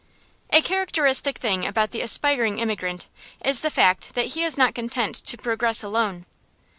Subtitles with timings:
[0.51, 3.05] A characteristic thing about the aspiring immigrant
[3.45, 6.25] is the fact that he is not content to progress alone.